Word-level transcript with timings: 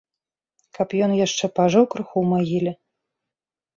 Каб 0.77 0.95
ён 1.09 1.13
яшчэ 1.19 1.45
пажыў 1.59 1.85
крыху 1.93 2.13
ў 2.21 2.25
магіле. 2.33 2.71